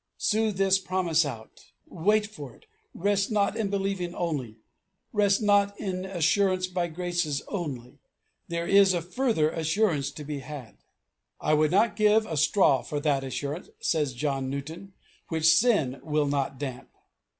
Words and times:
Sue 0.17 0.51
this 0.51 0.79
promise 0.79 1.25
out, 1.27 1.65
wait 1.85 2.25
for 2.25 2.55
it, 2.55 2.65
rest 2.95 3.29
not 3.29 3.55
in 3.55 3.69
believing 3.69 4.15
only, 4.15 4.57
rest 5.13 5.43
not 5.43 5.79
in 5.79 6.05
assurance 6.05 6.65
by 6.65 6.87
graces 6.87 7.43
only; 7.49 7.99
there 8.47 8.65
is 8.65 8.95
a 8.95 9.01
further 9.03 9.51
assurance 9.51 10.09
to 10.09 10.23
be 10.23 10.39
had." 10.39 10.75
"I 11.39 11.53
would 11.53 11.69
not 11.69 11.95
give 11.95 12.25
a 12.25 12.35
straw 12.35 12.81
for 12.81 12.99
that 13.01 13.23
assurance," 13.23 13.69
says 13.79 14.15
John 14.15 14.49
Newton, 14.49 14.93
"which 15.27 15.45
sin 15.53 16.01
will 16.03 16.25
not 16.25 16.57
damp. 16.57 16.89